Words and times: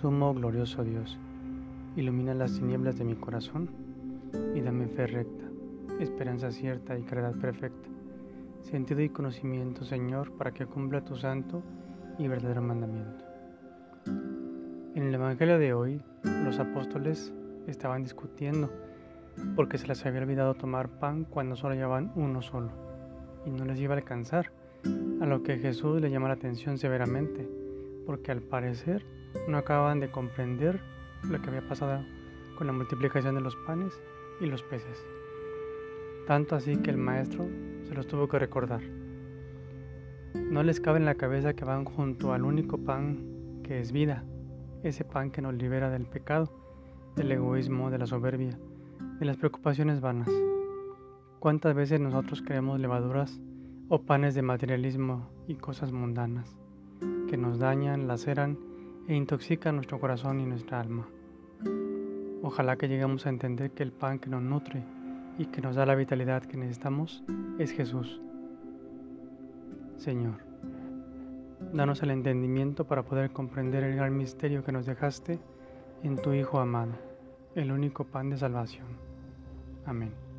Sumo 0.00 0.32
glorioso 0.32 0.82
Dios, 0.82 1.18
ilumina 1.94 2.32
las 2.32 2.54
tinieblas 2.54 2.96
de 2.96 3.04
mi 3.04 3.16
corazón 3.16 3.68
y 4.54 4.62
dame 4.62 4.88
fe 4.88 5.06
recta, 5.06 5.44
esperanza 5.98 6.50
cierta 6.50 6.98
y 6.98 7.02
caridad 7.02 7.34
perfecta, 7.34 7.86
sentido 8.62 9.02
y 9.02 9.10
conocimiento, 9.10 9.84
Señor, 9.84 10.32
para 10.38 10.52
que 10.52 10.64
cumpla 10.64 11.04
tu 11.04 11.16
santo 11.16 11.62
y 12.16 12.28
verdadero 12.28 12.62
mandamiento. 12.62 13.26
En 14.94 15.02
el 15.02 15.14
Evangelio 15.14 15.58
de 15.58 15.74
hoy, 15.74 16.02
los 16.44 16.58
apóstoles 16.58 17.30
estaban 17.66 18.02
discutiendo 18.02 18.70
porque 19.54 19.76
se 19.76 19.86
les 19.86 20.06
había 20.06 20.22
olvidado 20.22 20.54
tomar 20.54 20.88
pan 20.88 21.24
cuando 21.24 21.56
solo 21.56 21.74
llevaban 21.74 22.10
uno 22.14 22.40
solo 22.40 22.70
y 23.44 23.50
no 23.50 23.66
les 23.66 23.78
iba 23.78 23.92
a 23.92 23.98
alcanzar, 23.98 24.50
a 25.20 25.26
lo 25.26 25.42
que 25.42 25.58
Jesús 25.58 26.00
le 26.00 26.10
llama 26.10 26.28
la 26.28 26.34
atención 26.34 26.78
severamente, 26.78 27.46
porque 28.06 28.32
al 28.32 28.40
parecer 28.40 29.04
no 29.48 29.58
acababan 29.58 30.00
de 30.00 30.10
comprender 30.10 30.80
lo 31.22 31.40
que 31.40 31.48
había 31.48 31.66
pasado 31.66 32.04
con 32.56 32.66
la 32.66 32.72
multiplicación 32.72 33.34
de 33.34 33.40
los 33.40 33.56
panes 33.56 34.00
y 34.40 34.46
los 34.46 34.62
peces. 34.62 35.04
Tanto 36.26 36.56
así 36.56 36.76
que 36.76 36.90
el 36.90 36.96
maestro 36.96 37.48
se 37.84 37.94
los 37.94 38.06
tuvo 38.06 38.28
que 38.28 38.38
recordar. 38.38 38.82
No 40.34 40.62
les 40.62 40.80
cabe 40.80 40.98
en 40.98 41.04
la 41.04 41.14
cabeza 41.14 41.54
que 41.54 41.64
van 41.64 41.84
junto 41.84 42.32
al 42.32 42.44
único 42.44 42.78
pan 42.78 43.60
que 43.62 43.80
es 43.80 43.92
vida, 43.92 44.24
ese 44.82 45.04
pan 45.04 45.30
que 45.30 45.42
nos 45.42 45.54
libera 45.54 45.90
del 45.90 46.06
pecado, 46.06 46.52
del 47.16 47.32
egoísmo, 47.32 47.90
de 47.90 47.98
la 47.98 48.06
soberbia, 48.06 48.58
de 49.18 49.26
las 49.26 49.36
preocupaciones 49.36 50.00
vanas. 50.00 50.30
¿Cuántas 51.38 51.74
veces 51.74 52.00
nosotros 52.00 52.42
creemos 52.42 52.78
levaduras 52.78 53.40
o 53.88 54.02
panes 54.02 54.34
de 54.34 54.42
materialismo 54.42 55.28
y 55.48 55.54
cosas 55.56 55.92
mundanas 55.92 56.56
que 57.28 57.36
nos 57.36 57.58
dañan, 57.58 58.06
laceran 58.06 58.69
e 59.10 59.14
intoxica 59.16 59.72
nuestro 59.72 59.98
corazón 59.98 60.38
y 60.38 60.46
nuestra 60.46 60.78
alma. 60.78 61.08
Ojalá 62.42 62.76
que 62.76 62.86
lleguemos 62.86 63.26
a 63.26 63.30
entender 63.30 63.72
que 63.72 63.82
el 63.82 63.90
pan 63.90 64.20
que 64.20 64.30
nos 64.30 64.40
nutre 64.40 64.84
y 65.36 65.46
que 65.46 65.60
nos 65.60 65.74
da 65.74 65.84
la 65.84 65.96
vitalidad 65.96 66.44
que 66.44 66.56
necesitamos 66.56 67.24
es 67.58 67.72
Jesús. 67.72 68.20
Señor, 69.96 70.36
danos 71.72 72.04
el 72.04 72.12
entendimiento 72.12 72.86
para 72.86 73.02
poder 73.02 73.32
comprender 73.32 73.82
el 73.82 73.96
gran 73.96 74.16
misterio 74.16 74.62
que 74.62 74.70
nos 74.70 74.86
dejaste 74.86 75.40
en 76.04 76.14
tu 76.14 76.32
Hijo 76.32 76.60
amado, 76.60 76.92
el 77.56 77.72
único 77.72 78.04
pan 78.04 78.30
de 78.30 78.38
salvación. 78.38 78.86
Amén. 79.86 80.29